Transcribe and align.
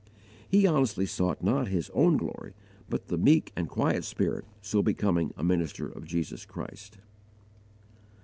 He 0.49 0.65
honestly 0.65 1.05
sought 1.05 1.43
not 1.43 1.67
his 1.67 1.91
own 1.91 2.17
glory, 2.17 2.55
but 2.89 3.01
had 3.01 3.07
the 3.09 3.17
meek 3.19 3.51
and 3.55 3.69
quiet 3.69 4.03
spirit 4.03 4.45
so 4.59 4.81
becoming 4.81 5.31
a 5.37 5.43
minister 5.43 5.87
of 5.87 6.05
Jesus 6.05 6.43
Christ. 6.43 6.97